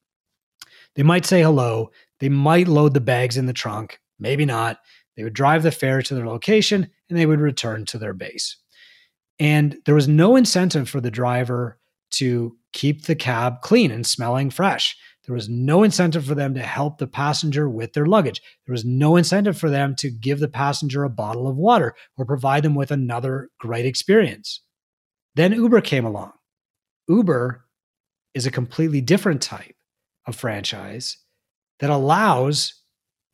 They 0.95 1.03
might 1.03 1.25
say 1.25 1.41
hello. 1.41 1.91
They 2.19 2.29
might 2.29 2.67
load 2.67 2.93
the 2.93 3.01
bags 3.01 3.37
in 3.37 3.45
the 3.45 3.53
trunk, 3.53 3.99
maybe 4.19 4.45
not. 4.45 4.79
They 5.15 5.23
would 5.23 5.33
drive 5.33 5.63
the 5.63 5.71
fare 5.71 6.01
to 6.01 6.15
their 6.15 6.27
location 6.27 6.89
and 7.09 7.17
they 7.17 7.25
would 7.25 7.39
return 7.39 7.85
to 7.85 7.97
their 7.97 8.13
base. 8.13 8.57
And 9.39 9.77
there 9.85 9.95
was 9.95 10.07
no 10.07 10.35
incentive 10.35 10.89
for 10.89 11.01
the 11.01 11.11
driver 11.11 11.79
to 12.11 12.57
keep 12.71 13.05
the 13.05 13.15
cab 13.15 13.61
clean 13.61 13.91
and 13.91 14.05
smelling 14.05 14.49
fresh. 14.49 14.95
There 15.25 15.35
was 15.35 15.47
no 15.47 15.83
incentive 15.83 16.25
for 16.25 16.35
them 16.35 16.53
to 16.53 16.61
help 16.61 16.97
the 16.97 17.07
passenger 17.07 17.69
with 17.69 17.93
their 17.93 18.05
luggage. 18.05 18.41
There 18.65 18.73
was 18.73 18.83
no 18.83 19.15
incentive 19.15 19.57
for 19.57 19.69
them 19.69 19.95
to 19.95 20.11
give 20.11 20.39
the 20.39 20.49
passenger 20.49 21.03
a 21.03 21.09
bottle 21.09 21.47
of 21.47 21.55
water 21.55 21.95
or 22.17 22.25
provide 22.25 22.63
them 22.63 22.75
with 22.75 22.91
another 22.91 23.49
great 23.59 23.85
experience. 23.85 24.61
Then 25.35 25.53
Uber 25.53 25.81
came 25.81 26.05
along. 26.05 26.33
Uber 27.07 27.65
is 28.33 28.45
a 28.45 28.51
completely 28.51 29.01
different 29.01 29.41
type 29.41 29.75
of 30.25 30.35
franchise 30.35 31.17
that 31.79 31.89
allows 31.89 32.82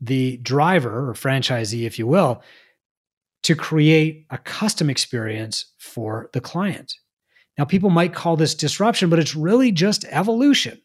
the 0.02 0.38
driver 0.38 1.10
or 1.10 1.14
franchisee, 1.14 1.86
if 1.86 2.00
you 2.00 2.08
will, 2.08 2.42
to 3.44 3.56
create 3.56 4.26
a 4.30 4.38
custom 4.38 4.90
experience 4.90 5.74
for 5.78 6.30
the 6.34 6.42
client. 6.42 6.94
Now, 7.58 7.66
people 7.66 7.90
might 7.90 8.14
call 8.14 8.38
this 8.38 8.56
disruption, 8.56 9.10
but 9.10 9.20
it's 9.20 9.36
really 9.36 9.72
just 9.72 10.06
evolution. 10.06 10.82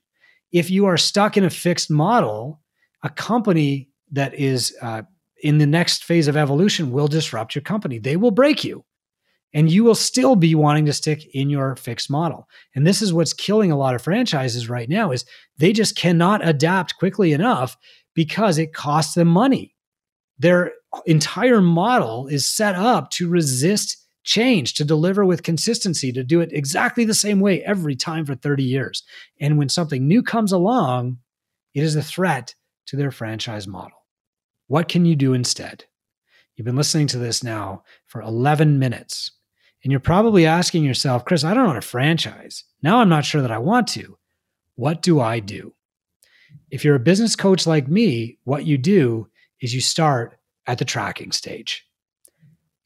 If 0.50 0.70
you 0.70 0.86
are 0.86 0.96
stuck 0.96 1.36
in 1.36 1.44
a 1.44 1.50
fixed 1.50 1.90
model, 1.90 2.60
a 3.02 3.10
company 3.10 3.90
that 4.12 4.34
is 4.34 4.76
uh, 4.80 5.02
in 5.42 5.58
the 5.58 5.66
next 5.66 6.04
phase 6.04 6.26
of 6.26 6.36
evolution 6.36 6.90
will 6.90 7.08
disrupt 7.08 7.54
your 7.54 7.62
company. 7.62 7.98
They 7.98 8.16
will 8.16 8.30
break 8.30 8.64
you, 8.64 8.84
and 9.54 9.70
you 9.70 9.84
will 9.84 9.94
still 9.94 10.36
be 10.36 10.54
wanting 10.54 10.84
to 10.86 10.92
stick 10.92 11.26
in 11.34 11.48
your 11.48 11.76
fixed 11.76 12.10
model. 12.10 12.48
And 12.74 12.86
this 12.86 13.00
is 13.00 13.14
what's 13.14 13.32
killing 13.32 13.70
a 13.70 13.78
lot 13.78 13.94
of 13.94 14.02
franchises 14.02 14.68
right 14.68 14.88
now: 14.88 15.12
is 15.12 15.24
they 15.56 15.72
just 15.72 15.96
cannot 15.96 16.46
adapt 16.46 16.98
quickly 16.98 17.32
enough 17.32 17.76
because 18.12 18.58
it 18.58 18.74
costs 18.74 19.14
them 19.14 19.28
money. 19.28 19.74
Their 20.38 20.72
entire 21.06 21.60
model 21.60 22.26
is 22.26 22.44
set 22.44 22.74
up 22.74 23.10
to 23.12 23.28
resist 23.28 23.96
change, 24.24 24.74
to 24.74 24.84
deliver 24.84 25.24
with 25.24 25.42
consistency, 25.42 26.10
to 26.12 26.24
do 26.24 26.40
it 26.40 26.52
exactly 26.52 27.04
the 27.04 27.14
same 27.14 27.40
way 27.40 27.62
every 27.62 27.94
time 27.94 28.24
for 28.24 28.34
30 28.34 28.64
years. 28.64 29.02
And 29.40 29.58
when 29.58 29.68
something 29.68 30.08
new 30.08 30.22
comes 30.22 30.50
along, 30.50 31.18
it 31.74 31.82
is 31.82 31.94
a 31.94 32.02
threat 32.02 32.54
to 32.86 32.96
their 32.96 33.10
franchise 33.10 33.66
model. 33.66 33.98
What 34.66 34.88
can 34.88 35.04
you 35.04 35.14
do 35.14 35.34
instead? 35.34 35.84
You've 36.56 36.64
been 36.64 36.76
listening 36.76 37.06
to 37.08 37.18
this 37.18 37.42
now 37.42 37.84
for 38.06 38.22
11 38.22 38.78
minutes, 38.78 39.32
and 39.84 39.90
you're 39.90 40.00
probably 40.00 40.46
asking 40.46 40.82
yourself, 40.82 41.24
Chris, 41.24 41.44
I 41.44 41.52
don't 41.52 41.66
want 41.66 41.78
a 41.78 41.82
franchise. 41.82 42.64
Now 42.82 42.98
I'm 42.98 43.10
not 43.10 43.26
sure 43.26 43.42
that 43.42 43.52
I 43.52 43.58
want 43.58 43.86
to. 43.88 44.16
What 44.76 45.02
do 45.02 45.20
I 45.20 45.40
do? 45.40 45.74
If 46.70 46.84
you're 46.84 46.96
a 46.96 47.00
business 47.00 47.36
coach 47.36 47.66
like 47.66 47.86
me, 47.86 48.38
what 48.44 48.64
you 48.64 48.78
do 48.78 49.28
is 49.60 49.74
you 49.74 49.82
start 49.82 50.38
at 50.66 50.78
the 50.78 50.84
tracking 50.84 51.32
stage. 51.32 51.86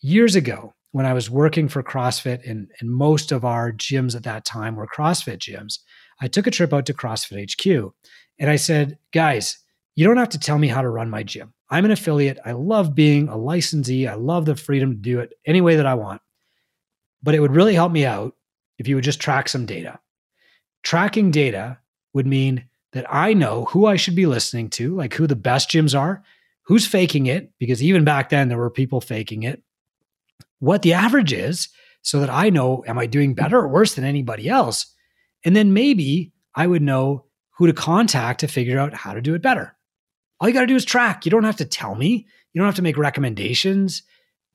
Years 0.00 0.35
ago, 0.35 0.75
when 0.90 1.07
I 1.07 1.12
was 1.12 1.31
working 1.31 1.69
for 1.69 1.83
CrossFit, 1.83 2.49
and, 2.49 2.69
and 2.81 2.90
most 2.90 3.31
of 3.31 3.45
our 3.45 3.73
gyms 3.73 4.17
at 4.17 4.25
that 4.25 4.45
time 4.45 4.75
were 4.75 4.88
CrossFit 4.88 5.38
gyms, 5.38 5.78
I 6.21 6.26
took 6.26 6.47
a 6.47 6.50
trip 6.50 6.73
out 6.73 6.87
to 6.87 6.95
CrossFit 6.95 7.52
HQ 7.52 7.95
and 8.40 8.50
I 8.50 8.57
said, 8.57 8.99
guys, 9.12 9.59
you 9.95 10.05
don't 10.05 10.17
have 10.17 10.31
to 10.31 10.38
tell 10.38 10.59
me 10.59 10.69
how 10.69 10.83
to 10.83 10.90
run 10.90 11.11
my 11.11 11.23
gym. 11.23 11.52
I'm 11.71 11.85
an 11.85 11.90
affiliate. 11.90 12.38
I 12.45 12.52
love 12.52 12.95
being 12.95 13.28
a 13.28 13.37
licensee. 13.37 14.09
I 14.09 14.14
love 14.14 14.47
the 14.47 14.57
freedom 14.57 14.93
to 14.93 14.99
do 14.99 15.21
it 15.21 15.35
any 15.47 15.61
way 15.61 15.76
that 15.76 15.87
I 15.87 15.95
want. 15.95 16.23
But 17.23 17.35
it 17.35 17.41
would 17.41 17.55
really 17.55 17.75
help 17.75 17.93
me 17.93 18.05
out 18.05 18.35
if 18.79 18.89
you 18.89 18.95
would 18.95 19.05
just 19.05 19.21
track 19.21 19.49
some 19.49 19.67
data. 19.67 19.99
Tracking 20.83 21.31
data 21.31 21.79
would 22.13 22.27
mean 22.27 22.69
that 22.93 23.07
I 23.13 23.35
know 23.35 23.67
who 23.67 23.87
I 23.87 23.97
should 23.97 24.15
be 24.15 24.27
listening 24.27 24.71
to, 24.71 24.95
like 24.97 25.15
who 25.15 25.27
the 25.27 25.37
best 25.37 25.71
gyms 25.71 25.99
are, 25.99 26.23
who's 26.63 26.87
faking 26.87 27.27
it, 27.27 27.53
because 27.59 27.83
even 27.83 28.05
back 28.05 28.29
then 28.29 28.49
there 28.49 28.59
were 28.59 28.71
people 28.71 29.01
faking 29.01 29.43
it, 29.43 29.63
what 30.61 30.83
the 30.83 30.93
average 30.93 31.33
is, 31.33 31.69
so 32.03 32.21
that 32.21 32.31
I 32.31 32.51
know, 32.51 32.85
am 32.87 32.99
I 32.99 33.07
doing 33.07 33.35
better 33.35 33.59
or 33.59 33.69
worse 33.69 33.95
than 33.95 34.05
anybody 34.05 34.49
else? 34.49 34.95
And 35.45 35.55
then 35.55 35.73
maybe 35.73 36.33
I 36.55 36.67
would 36.67 36.83
know 36.83 37.25
who 37.51 37.67
to 37.67 37.73
contact 37.73 38.41
to 38.41 38.49
figure 38.49 38.79
out 38.79 38.95
how 38.95 39.13
to 39.13 39.21
do 39.21 39.35
it 39.35 39.43
better. 39.43 39.77
All 40.41 40.49
you 40.49 40.55
got 40.55 40.61
to 40.61 40.67
do 40.67 40.77
is 40.77 40.85
track. 40.85 41.25
You 41.25 41.31
don't 41.31 41.45
have 41.45 41.57
to 41.57 41.65
tell 41.65 41.95
me. 41.95 42.27
You 42.53 42.61
don't 42.61 42.67
have 42.67 42.77
to 42.77 42.83
make 42.83 42.97
recommendations. 42.97 44.03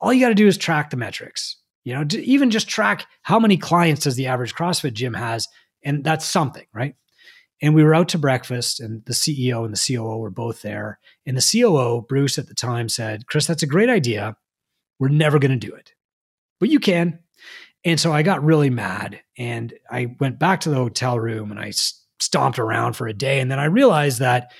All 0.00 0.12
you 0.12 0.20
got 0.20 0.30
to 0.30 0.34
do 0.34 0.46
is 0.46 0.56
track 0.56 0.90
the 0.90 0.96
metrics. 0.96 1.56
You 1.84 1.94
know, 1.94 2.04
even 2.12 2.50
just 2.50 2.68
track 2.68 3.06
how 3.22 3.38
many 3.38 3.56
clients 3.56 4.04
does 4.04 4.16
the 4.16 4.26
average 4.26 4.54
CrossFit 4.54 4.94
gym 4.94 5.14
has, 5.14 5.48
and 5.84 6.02
that's 6.02 6.24
something, 6.24 6.66
right? 6.72 6.96
And 7.60 7.74
we 7.74 7.84
were 7.84 7.94
out 7.94 8.08
to 8.10 8.18
breakfast, 8.18 8.80
and 8.80 9.04
the 9.04 9.12
CEO 9.12 9.64
and 9.64 9.74
the 9.74 9.94
COO 9.96 10.18
were 10.18 10.30
both 10.30 10.62
there. 10.62 10.98
And 11.26 11.36
the 11.36 11.62
COO, 11.62 12.04
Bruce, 12.08 12.38
at 12.38 12.48
the 12.48 12.54
time 12.54 12.88
said, 12.88 13.26
Chris, 13.26 13.46
that's 13.46 13.62
a 13.62 13.66
great 13.66 13.90
idea. 13.90 14.36
We're 14.98 15.08
never 15.08 15.38
going 15.38 15.58
to 15.58 15.66
do 15.66 15.74
it, 15.74 15.92
but 16.58 16.68
you 16.68 16.80
can. 16.80 17.20
And 17.84 18.00
so 18.00 18.12
I 18.12 18.22
got 18.22 18.42
really 18.42 18.70
mad 18.70 19.20
and 19.36 19.74
I 19.90 20.16
went 20.18 20.38
back 20.38 20.60
to 20.60 20.70
the 20.70 20.76
hotel 20.76 21.20
room 21.20 21.50
and 21.50 21.60
I 21.60 21.72
stomped 22.18 22.58
around 22.58 22.94
for 22.94 23.06
a 23.06 23.12
day. 23.12 23.40
And 23.40 23.50
then 23.50 23.58
I 23.58 23.66
realized 23.66 24.20
that 24.20 24.52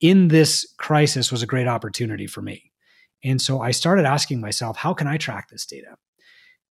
in 0.00 0.28
this 0.28 0.66
crisis 0.78 1.30
was 1.30 1.42
a 1.42 1.46
great 1.46 1.68
opportunity 1.68 2.26
for 2.26 2.42
me. 2.42 2.72
And 3.22 3.40
so 3.40 3.60
I 3.60 3.70
started 3.70 4.04
asking 4.04 4.40
myself, 4.40 4.76
how 4.76 4.94
can 4.94 5.06
I 5.06 5.16
track 5.16 5.48
this 5.48 5.64
data? 5.64 5.96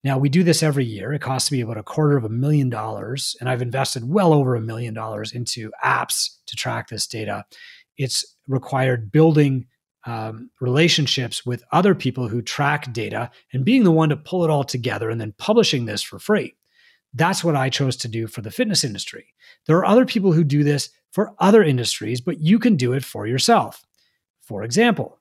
Now, 0.02 0.16
we 0.16 0.30
do 0.30 0.42
this 0.42 0.62
every 0.62 0.84
year. 0.84 1.12
It 1.12 1.20
costs 1.20 1.52
me 1.52 1.60
about 1.60 1.76
a 1.76 1.82
quarter 1.82 2.16
of 2.16 2.24
a 2.24 2.30
million 2.30 2.70
dollars, 2.70 3.36
and 3.38 3.48
I've 3.48 3.60
invested 3.60 4.08
well 4.08 4.32
over 4.32 4.56
a 4.56 4.60
million 4.60 4.94
dollars 4.94 5.32
into 5.32 5.70
apps 5.84 6.36
to 6.46 6.56
track 6.56 6.88
this 6.88 7.06
data. 7.06 7.44
It's 7.98 8.36
required 8.48 9.12
building 9.12 9.66
um, 10.06 10.50
relationships 10.60 11.44
with 11.44 11.62
other 11.72 11.94
people 11.94 12.28
who 12.28 12.40
track 12.40 12.90
data 12.92 13.30
and 13.52 13.64
being 13.64 13.84
the 13.84 13.90
one 13.90 14.08
to 14.08 14.16
pull 14.16 14.44
it 14.44 14.50
all 14.50 14.64
together 14.64 15.10
and 15.10 15.20
then 15.20 15.34
publishing 15.36 15.84
this 15.84 16.02
for 16.02 16.18
free. 16.18 16.56
That's 17.12 17.44
what 17.44 17.56
I 17.56 17.68
chose 17.68 17.96
to 17.98 18.08
do 18.08 18.26
for 18.26 18.40
the 18.40 18.50
fitness 18.50 18.84
industry. 18.84 19.26
There 19.66 19.76
are 19.76 19.84
other 19.84 20.06
people 20.06 20.32
who 20.32 20.44
do 20.44 20.64
this 20.64 20.90
for 21.12 21.34
other 21.38 21.62
industries, 21.62 22.20
but 22.20 22.40
you 22.40 22.58
can 22.58 22.76
do 22.76 22.92
it 22.94 23.04
for 23.04 23.26
yourself. 23.26 23.84
For 24.40 24.62
example, 24.62 25.19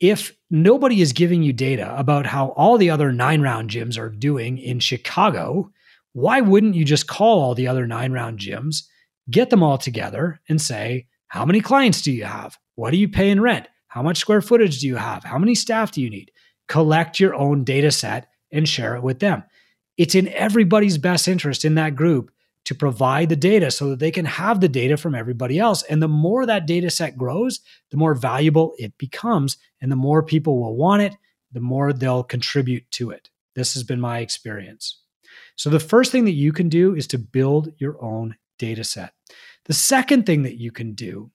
if 0.00 0.36
nobody 0.50 1.00
is 1.00 1.12
giving 1.12 1.42
you 1.42 1.52
data 1.52 1.96
about 1.98 2.26
how 2.26 2.48
all 2.50 2.78
the 2.78 2.90
other 2.90 3.12
nine 3.12 3.40
round 3.40 3.70
gyms 3.70 3.98
are 3.98 4.10
doing 4.10 4.58
in 4.58 4.80
Chicago, 4.80 5.70
why 6.12 6.40
wouldn't 6.40 6.74
you 6.74 6.84
just 6.84 7.06
call 7.06 7.40
all 7.40 7.54
the 7.54 7.68
other 7.68 7.86
nine 7.86 8.12
round 8.12 8.38
gyms, 8.38 8.84
get 9.30 9.50
them 9.50 9.62
all 9.62 9.78
together, 9.78 10.40
and 10.48 10.60
say, 10.60 11.06
how 11.28 11.44
many 11.44 11.60
clients 11.60 12.02
do 12.02 12.12
you 12.12 12.24
have? 12.24 12.56
What 12.74 12.90
do 12.90 12.96
you 12.96 13.08
pay 13.08 13.30
in 13.30 13.40
rent? 13.40 13.68
How 13.88 14.02
much 14.02 14.18
square 14.18 14.42
footage 14.42 14.80
do 14.80 14.86
you 14.86 14.96
have? 14.96 15.24
How 15.24 15.38
many 15.38 15.54
staff 15.54 15.92
do 15.92 16.02
you 16.02 16.10
need? 16.10 16.30
Collect 16.68 17.18
your 17.18 17.34
own 17.34 17.64
data 17.64 17.90
set 17.90 18.28
and 18.52 18.68
share 18.68 18.96
it 18.96 19.02
with 19.02 19.18
them. 19.18 19.42
It's 19.96 20.14
in 20.14 20.28
everybody's 20.28 20.98
best 20.98 21.26
interest 21.26 21.64
in 21.64 21.76
that 21.76 21.96
group 21.96 22.30
to 22.66 22.74
provide 22.74 23.28
the 23.28 23.36
data 23.36 23.70
so 23.70 23.88
that 23.88 24.00
they 24.00 24.10
can 24.10 24.24
have 24.24 24.60
the 24.60 24.68
data 24.68 24.96
from 24.96 25.14
everybody 25.14 25.58
else. 25.58 25.84
And 25.84 26.02
the 26.02 26.08
more 26.08 26.44
that 26.44 26.66
data 26.66 26.90
set 26.90 27.16
grows, 27.16 27.60
the 27.90 27.96
more 27.96 28.14
valuable 28.14 28.74
it 28.76 28.98
becomes. 28.98 29.56
And 29.80 29.90
the 29.90 29.96
more 29.96 30.22
people 30.22 30.60
will 30.60 30.76
want 30.76 31.02
it, 31.02 31.16
the 31.52 31.60
more 31.60 31.92
they'll 31.92 32.24
contribute 32.24 32.90
to 32.92 33.10
it. 33.10 33.30
This 33.54 33.74
has 33.74 33.84
been 33.84 34.00
my 34.00 34.18
experience. 34.18 35.00
So, 35.54 35.70
the 35.70 35.80
first 35.80 36.12
thing 36.12 36.24
that 36.24 36.32
you 36.32 36.52
can 36.52 36.68
do 36.68 36.94
is 36.94 37.06
to 37.08 37.18
build 37.18 37.72
your 37.78 38.02
own 38.02 38.36
data 38.58 38.84
set. 38.84 39.12
The 39.64 39.72
second 39.72 40.26
thing 40.26 40.42
that 40.42 40.58
you 40.58 40.70
can 40.70 40.92
do 40.92 41.30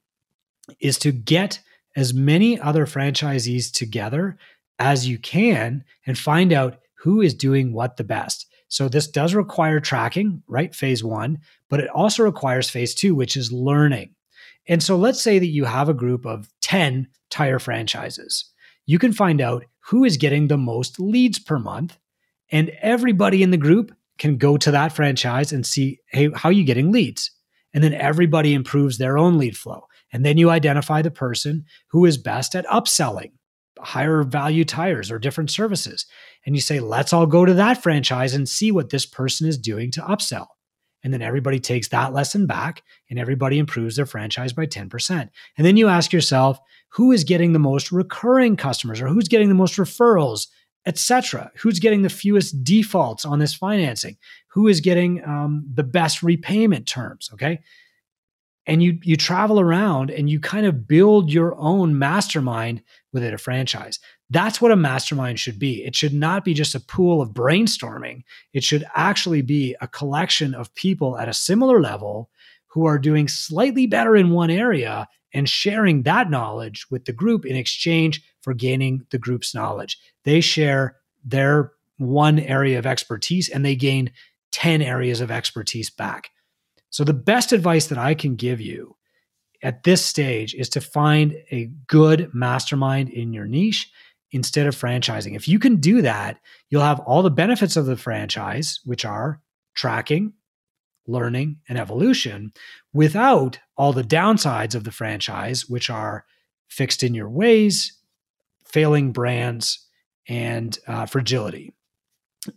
is 0.79 0.97
to 0.99 1.11
get 1.11 1.59
as 1.95 2.13
many 2.13 2.59
other 2.59 2.85
franchisees 2.85 3.71
together 3.71 4.37
as 4.79 5.07
you 5.07 5.17
can 5.17 5.83
and 6.05 6.17
find 6.17 6.51
out 6.51 6.79
who 6.99 7.21
is 7.21 7.33
doing 7.33 7.73
what 7.73 7.97
the 7.97 8.03
best. 8.03 8.47
So 8.71 8.87
this 8.87 9.07
does 9.07 9.35
require 9.35 9.81
tracking, 9.81 10.43
right? 10.47 10.73
Phase 10.73 11.03
one, 11.03 11.39
but 11.69 11.81
it 11.81 11.89
also 11.89 12.23
requires 12.23 12.69
phase 12.69 12.95
two, 12.95 13.13
which 13.13 13.35
is 13.35 13.51
learning. 13.51 14.15
And 14.65 14.81
so 14.81 14.95
let's 14.95 15.21
say 15.21 15.39
that 15.39 15.47
you 15.47 15.65
have 15.65 15.89
a 15.89 15.93
group 15.93 16.25
of 16.25 16.47
10 16.61 17.09
tire 17.29 17.59
franchises. 17.59 18.45
You 18.85 18.97
can 18.97 19.11
find 19.11 19.41
out 19.41 19.65
who 19.81 20.05
is 20.05 20.15
getting 20.15 20.47
the 20.47 20.57
most 20.57 21.01
leads 21.01 21.37
per 21.37 21.59
month, 21.59 21.97
and 22.49 22.69
everybody 22.81 23.43
in 23.43 23.51
the 23.51 23.57
group 23.57 23.93
can 24.17 24.37
go 24.37 24.55
to 24.55 24.71
that 24.71 24.93
franchise 24.93 25.51
and 25.51 25.65
see, 25.65 25.99
hey, 26.07 26.29
how 26.33 26.47
are 26.47 26.53
you 26.53 26.63
getting 26.63 26.93
leads? 26.93 27.29
And 27.73 27.83
then 27.83 27.93
everybody 27.93 28.53
improves 28.53 28.97
their 28.97 29.17
own 29.17 29.37
lead 29.37 29.57
flow. 29.57 29.85
And 30.13 30.25
then 30.25 30.37
you 30.37 30.49
identify 30.49 31.01
the 31.01 31.11
person 31.11 31.65
who 31.87 32.05
is 32.05 32.17
best 32.17 32.55
at 32.55 32.65
upselling 32.67 33.31
higher 33.81 34.23
value 34.23 34.65
tires 34.65 35.11
or 35.11 35.19
different 35.19 35.51
services. 35.51 36.05
And 36.45 36.55
you 36.55 36.61
say, 36.61 36.79
let's 36.79 37.13
all 37.13 37.25
go 37.25 37.45
to 37.45 37.53
that 37.55 37.81
franchise 37.81 38.33
and 38.33 38.47
see 38.47 38.71
what 38.71 38.89
this 38.89 39.05
person 39.05 39.47
is 39.47 39.57
doing 39.57 39.91
to 39.91 40.01
upsell. 40.01 40.47
And 41.03 41.13
then 41.13 41.21
everybody 41.21 41.59
takes 41.59 41.87
that 41.89 42.13
lesson 42.13 42.45
back 42.45 42.83
and 43.09 43.17
everybody 43.17 43.57
improves 43.57 43.95
their 43.95 44.05
franchise 44.05 44.53
by 44.53 44.67
10%. 44.67 45.29
And 45.57 45.67
then 45.67 45.77
you 45.77 45.87
ask 45.87 46.13
yourself, 46.13 46.59
who 46.89 47.11
is 47.11 47.23
getting 47.23 47.53
the 47.53 47.59
most 47.59 47.91
recurring 47.91 48.55
customers 48.55 49.01
or 49.01 49.07
who's 49.07 49.27
getting 49.27 49.49
the 49.49 49.55
most 49.55 49.77
referrals, 49.77 50.47
etc. 50.85 51.51
Who's 51.57 51.79
getting 51.79 52.01
the 52.01 52.09
fewest 52.09 52.63
defaults 52.63 53.25
on 53.25 53.39
this 53.39 53.53
financing? 53.53 54.17
Who 54.49 54.67
is 54.67 54.81
getting 54.81 55.23
um, 55.23 55.65
the 55.73 55.83
best 55.83 56.21
repayment 56.21 56.87
terms? 56.87 57.29
Okay. 57.33 57.61
And 58.67 58.83
you 58.83 58.99
you 59.01 59.15
travel 59.15 59.59
around 59.59 60.11
and 60.11 60.29
you 60.29 60.39
kind 60.39 60.65
of 60.65 60.87
build 60.87 61.31
your 61.31 61.55
own 61.55 61.97
mastermind 61.97 62.83
within 63.13 63.33
a 63.33 63.37
franchise. 63.37 63.99
That's 64.29 64.61
what 64.61 64.71
a 64.71 64.75
mastermind 64.75 65.39
should 65.39 65.59
be. 65.59 65.83
It 65.83 65.95
should 65.95 66.13
not 66.13 66.45
be 66.45 66.53
just 66.53 66.75
a 66.75 66.79
pool 66.79 67.21
of 67.21 67.31
brainstorming. 67.31 68.23
It 68.53 68.63
should 68.63 68.85
actually 68.95 69.41
be 69.41 69.75
a 69.81 69.87
collection 69.87 70.53
of 70.53 70.73
people 70.75 71.17
at 71.17 71.29
a 71.29 71.33
similar 71.33 71.81
level 71.81 72.29
who 72.67 72.85
are 72.85 72.97
doing 72.97 73.27
slightly 73.27 73.85
better 73.85 74.15
in 74.15 74.31
one 74.31 74.49
area 74.49 75.07
and 75.33 75.47
sharing 75.47 76.03
that 76.03 76.29
knowledge 76.29 76.85
with 76.89 77.05
the 77.05 77.13
group 77.13 77.45
in 77.45 77.55
exchange 77.55 78.23
for 78.41 78.53
gaining 78.53 79.05
the 79.11 79.17
group's 79.17 79.53
knowledge. 79.53 79.97
They 80.23 80.41
share 80.41 80.97
their 81.23 81.73
one 81.97 82.39
area 82.39 82.79
of 82.79 82.85
expertise 82.85 83.49
and 83.49 83.63
they 83.63 83.75
gain 83.75 84.11
10 84.51 84.81
areas 84.81 85.21
of 85.21 85.31
expertise 85.31 85.89
back. 85.89 86.29
So, 86.89 87.03
the 87.03 87.13
best 87.13 87.53
advice 87.53 87.87
that 87.87 87.97
I 87.97 88.13
can 88.13 88.35
give 88.35 88.59
you 88.59 88.95
at 89.63 89.83
this 89.83 90.03
stage 90.03 90.53
is 90.55 90.69
to 90.69 90.81
find 90.81 91.33
a 91.51 91.69
good 91.87 92.33
mastermind 92.33 93.09
in 93.09 93.33
your 93.33 93.45
niche 93.45 93.91
instead 94.31 94.67
of 94.67 94.75
franchising. 94.75 95.35
If 95.35 95.47
you 95.47 95.59
can 95.59 95.77
do 95.77 96.01
that, 96.01 96.39
you'll 96.69 96.81
have 96.81 96.99
all 97.01 97.21
the 97.21 97.29
benefits 97.29 97.75
of 97.75 97.85
the 97.85 97.97
franchise, 97.97 98.79
which 98.85 99.05
are 99.05 99.41
tracking, 99.75 100.33
learning, 101.05 101.57
and 101.67 101.77
evolution, 101.77 102.53
without 102.93 103.59
all 103.77 103.93
the 103.93 104.03
downsides 104.03 104.75
of 104.75 104.83
the 104.83 104.91
franchise, 104.91 105.67
which 105.69 105.89
are 105.89 106.25
fixed 106.67 107.03
in 107.03 107.13
your 107.13 107.29
ways, 107.29 107.97
failing 108.65 109.11
brands, 109.11 109.85
and 110.27 110.79
uh, 110.87 111.05
fragility. 111.05 111.73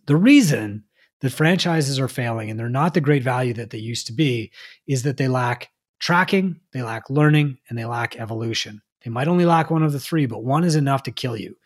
The 0.06 0.16
reason 0.16 0.84
that 1.20 1.30
franchises 1.30 1.98
are 1.98 2.08
failing 2.08 2.50
and 2.50 2.58
they're 2.58 2.68
not 2.68 2.94
the 2.94 3.00
great 3.00 3.22
value 3.22 3.54
that 3.54 3.70
they 3.70 3.78
used 3.78 4.06
to 4.06 4.12
be 4.12 4.52
is 4.86 5.02
that 5.02 5.16
they 5.16 5.28
lack 5.28 5.70
tracking, 5.98 6.60
they 6.72 6.82
lack 6.82 7.10
learning, 7.10 7.58
and 7.68 7.78
they 7.78 7.84
lack 7.84 8.16
evolution. 8.16 8.82
They 9.04 9.10
might 9.10 9.28
only 9.28 9.44
lack 9.44 9.70
one 9.70 9.82
of 9.82 9.92
the 9.92 10.00
three, 10.00 10.26
but 10.26 10.44
one 10.44 10.64
is 10.64 10.76
enough 10.76 11.02
to 11.04 11.12
kill 11.12 11.36
you. 11.36 11.56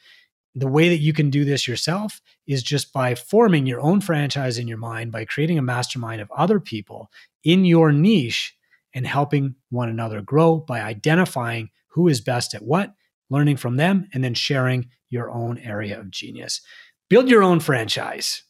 The 0.55 0.67
way 0.67 0.89
that 0.89 0.99
you 0.99 1.13
can 1.13 1.31
do 1.31 1.45
this 1.45 1.69
yourself 1.69 2.21
is 2.47 2.63
just 2.63 2.93
by 2.93 3.15
forming 3.15 3.67
your 3.67 3.81
own 3.81 4.01
franchise 4.01 4.59
in 4.59 4.67
your 4.67 4.79
mind, 4.79 5.13
by 5.13 5.25
creating 5.25 5.59
a 5.59 5.63
mastermind 5.63 6.21
of 6.21 6.31
other 6.33 6.59
people 6.59 7.11
in 7.45 7.65
your 7.65 7.93
niche 7.93 8.57
and 8.95 9.07
helping 9.07 9.55
one 9.71 9.89
another 9.89 10.21
grow 10.21 10.57
by 10.57 10.81
identifying 10.81 11.71
who 11.87 12.09
is 12.09 12.21
best 12.21 12.55
at 12.55 12.63
what, 12.63 12.95
learning 13.31 13.57
from 13.57 13.77
them, 13.77 14.09
and 14.13 14.25
then 14.25 14.35
sharing 14.35 14.89
your 15.11 15.31
own 15.31 15.59
area 15.59 15.99
of 15.99 16.11
genius. 16.11 16.61
Build 17.09 17.29
your 17.29 17.43
own 17.43 17.61
franchise. 17.61 18.43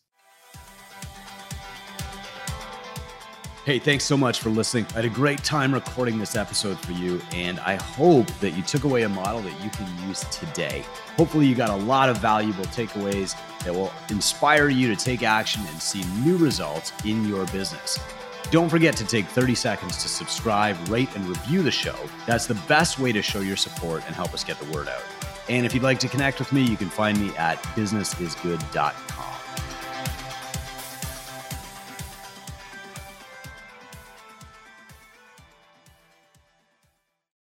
Hey, 3.68 3.78
thanks 3.78 4.04
so 4.04 4.16
much 4.16 4.40
for 4.40 4.48
listening. 4.48 4.86
I 4.92 4.94
had 4.94 5.04
a 5.04 5.10
great 5.10 5.44
time 5.44 5.74
recording 5.74 6.18
this 6.18 6.36
episode 6.36 6.78
for 6.78 6.92
you, 6.92 7.20
and 7.34 7.60
I 7.60 7.74
hope 7.74 8.26
that 8.40 8.52
you 8.52 8.62
took 8.62 8.84
away 8.84 9.02
a 9.02 9.10
model 9.10 9.42
that 9.42 9.62
you 9.62 9.68
can 9.68 10.08
use 10.08 10.20
today. 10.30 10.86
Hopefully, 11.18 11.44
you 11.44 11.54
got 11.54 11.68
a 11.68 11.76
lot 11.76 12.08
of 12.08 12.16
valuable 12.16 12.64
takeaways 12.64 13.36
that 13.64 13.74
will 13.74 13.92
inspire 14.08 14.70
you 14.70 14.88
to 14.88 14.96
take 14.96 15.22
action 15.22 15.60
and 15.68 15.82
see 15.82 16.02
new 16.24 16.38
results 16.38 16.94
in 17.04 17.28
your 17.28 17.44
business. 17.48 18.00
Don't 18.50 18.70
forget 18.70 18.96
to 18.96 19.04
take 19.04 19.26
30 19.26 19.54
seconds 19.54 19.98
to 19.98 20.08
subscribe, 20.08 20.74
rate, 20.88 21.14
and 21.14 21.26
review 21.26 21.60
the 21.60 21.70
show. 21.70 21.96
That's 22.26 22.46
the 22.46 22.58
best 22.68 22.98
way 22.98 23.12
to 23.12 23.20
show 23.20 23.40
your 23.40 23.58
support 23.58 24.02
and 24.06 24.14
help 24.14 24.32
us 24.32 24.44
get 24.44 24.58
the 24.58 24.72
word 24.72 24.88
out. 24.88 25.04
And 25.50 25.66
if 25.66 25.74
you'd 25.74 25.82
like 25.82 25.98
to 25.98 26.08
connect 26.08 26.38
with 26.38 26.54
me, 26.54 26.62
you 26.62 26.78
can 26.78 26.88
find 26.88 27.20
me 27.20 27.36
at 27.36 27.62
businessisgood.com. 27.74 29.07